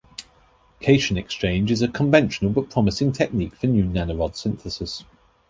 Cation 0.79 1.15
exchange 1.15 1.69
is 1.69 1.83
a 1.83 1.87
conventional 1.87 2.49
but 2.51 2.71
promising 2.71 3.11
technique 3.11 3.53
for 3.55 3.67
new 3.67 3.83
nanorod 3.83 4.35
synthesis. 4.35 5.03